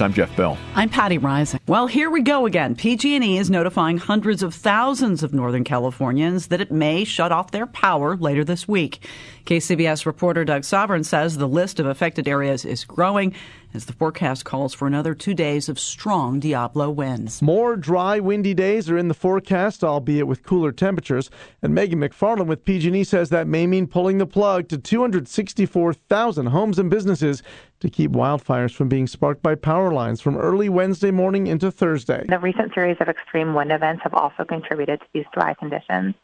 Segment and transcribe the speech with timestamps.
[0.00, 0.58] I'm Jeff Bell.
[0.74, 1.60] I'm Patti Reising.
[1.68, 2.74] Well, here we go again.
[2.74, 7.66] PG&E is notifying hundreds of thousands of Northern Californians that it may shut off their
[7.66, 9.06] power later this week.
[9.46, 13.34] KCBS reporter Doug Sovern says the list of affected areas is growing
[13.74, 17.42] as the forecast calls for another two days of strong Diablo winds.
[17.42, 21.28] More dry, windy days are in the forecast, albeit with cooler temperatures.
[21.60, 26.78] And Megan McFarland with PG&E says that may mean pulling the plug to 264,000 homes
[26.78, 27.42] and businesses
[27.80, 32.24] to keep wildfires from being sparked by power lines from early Wednesday morning into Thursday.
[32.28, 36.14] The recent series of extreme wind events have also contributed to these dry conditions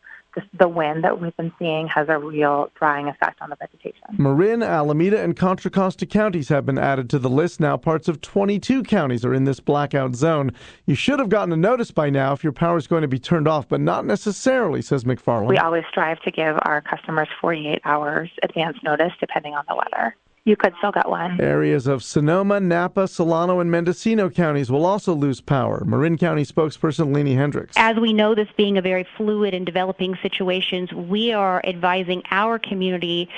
[0.52, 4.02] the wind that we've been seeing has a real drying effect on the vegetation.
[4.18, 7.60] Marin, Alameda, and Contra Costa counties have been added to the list.
[7.60, 10.52] Now, parts of 22 counties are in this blackout zone.
[10.86, 13.18] You should have gotten a notice by now if your power is going to be
[13.18, 15.48] turned off, but not necessarily, says McFarland.
[15.48, 20.16] We always strive to give our customers 48 hours advance notice depending on the weather
[20.44, 21.40] you could still get one.
[21.40, 25.84] Areas of Sonoma, Napa, Solano, and Mendocino counties will also lose power.
[25.84, 27.74] Marin County spokesperson Leni Hendricks.
[27.76, 32.58] As we know this being a very fluid and developing situation, we are advising our
[32.58, 33.28] community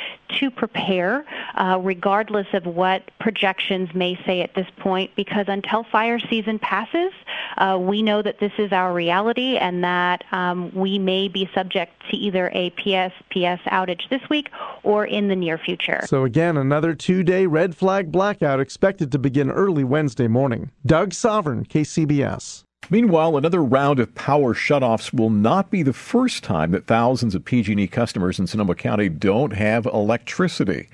[0.40, 1.24] to prepare,
[1.56, 7.12] uh, regardless of what projections may say at this point, because until fire season passes,
[7.56, 11.92] uh, we know that this is our reality and that um, we may be subject
[12.10, 14.50] to either a PSPS outage this week
[14.82, 16.02] or in the near future.
[16.06, 20.72] So again, another Another two day red flag blackout expected to begin early Wednesday morning.
[20.84, 22.64] Doug Sovern, KCBS.
[22.90, 27.44] Meanwhile, another round of power shutoffs will not be the first time that thousands of
[27.44, 30.88] PG&E customers in Sonoma County don't have electricity.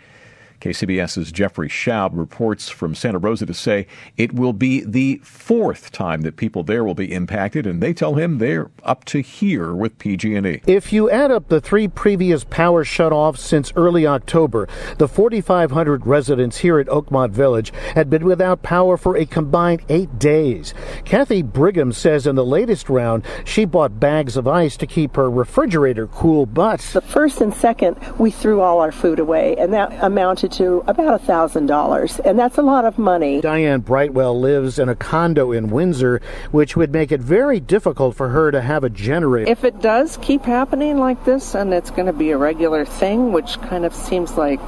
[0.60, 3.86] KCBS's Jeffrey Schaub reports from Santa Rosa to say
[4.16, 8.14] it will be the fourth time that people there will be impacted, and they tell
[8.14, 10.62] him they're up to here with PG&E.
[10.66, 14.68] If you add up the three previous power shutoffs since early October,
[14.98, 20.18] the 4,500 residents here at Oakmont Village had been without power for a combined eight
[20.18, 20.74] days.
[21.04, 25.30] Kathy Brigham says in the latest round, she bought bags of ice to keep her
[25.30, 29.92] refrigerator cool, but the first and second, we threw all our food away, and that
[30.02, 33.40] amounted to about $1,000, and that's a lot of money.
[33.40, 36.20] Diane Brightwell lives in a condo in Windsor,
[36.50, 39.50] which would make it very difficult for her to have a generator.
[39.50, 43.32] If it does keep happening like this and it's going to be a regular thing,
[43.32, 44.60] which kind of seems like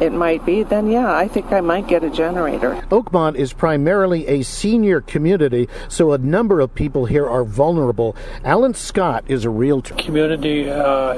[0.00, 2.74] it might be, then yeah, I think I might get a generator.
[2.90, 8.16] Oakmont is primarily a senior community, so a number of people here are vulnerable.
[8.44, 9.94] Alan Scott is a realtor.
[9.94, 11.14] Community uh,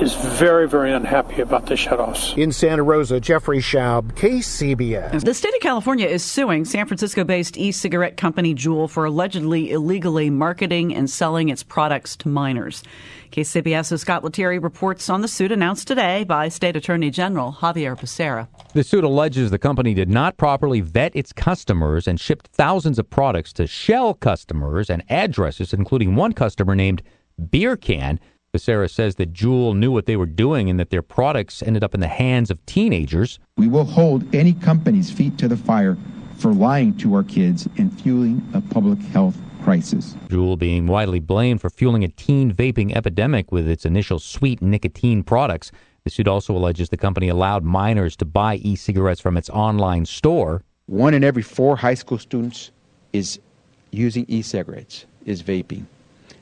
[0.00, 2.36] is very, very unhappy about the shutoffs.
[2.36, 5.24] In Santa Rosa, Jeffrey Schaub, KCBS.
[5.24, 10.94] The state of California is suing San Francisco-based e-cigarette company Juul for allegedly illegally marketing
[10.94, 12.82] and selling its products to minors.
[13.32, 18.48] KCBS's Scott Lettieri reports on the suit announced today by State Attorney General Xavier Becerra.
[18.72, 23.10] The suit alleges the company did not properly vet its customers and shipped thousands of
[23.10, 27.02] products to shell customers and addresses, including one customer named
[27.50, 28.18] Beer Can.
[28.54, 31.94] Becerra says that Juul knew what they were doing and that their products ended up
[31.94, 33.38] in the hands of teenagers.
[33.56, 35.96] We will hold any company's feet to the fire
[36.38, 40.14] for lying to our kids and fueling a public health crisis.
[40.28, 45.22] Juul being widely blamed for fueling a teen vaping epidemic with its initial sweet nicotine
[45.22, 45.70] products.
[46.10, 50.04] The suit also alleges the company allowed minors to buy e cigarettes from its online
[50.06, 50.64] store.
[50.86, 52.72] One in every four high school students
[53.12, 53.38] is
[53.92, 55.84] using e cigarettes, is vaping.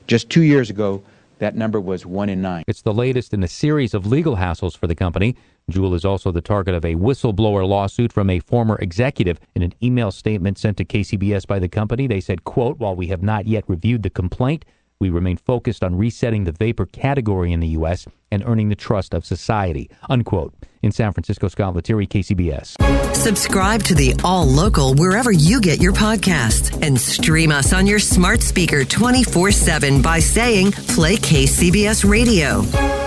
[0.07, 1.03] Just two years ago,
[1.37, 2.63] that number was one in nine.
[2.65, 5.35] It's the latest in a series of legal hassles for the company.
[5.69, 9.39] Juul is also the target of a whistleblower lawsuit from a former executive.
[9.53, 13.05] In an email statement sent to KCBS by the company, they said, quote, while we
[13.09, 14.65] have not yet reviewed the complaint,
[14.99, 18.05] we remain focused on resetting the vapor category in the U.S.
[18.31, 19.89] and earning the trust of society.
[20.09, 20.53] Unquote.
[20.81, 23.15] In San Francisco, Scott Lettieri, KCBS.
[23.15, 27.99] Subscribe to the All Local wherever you get your podcasts and stream us on your
[27.99, 32.98] smart speaker 24 7 by saying Play KCBS Radio.